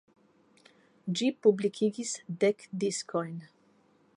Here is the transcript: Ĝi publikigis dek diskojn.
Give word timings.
Ĝi 1.19 1.27
publikigis 1.47 2.15
dek 2.45 2.67
diskojn. 2.85 3.37